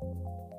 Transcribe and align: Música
Música 0.00 0.57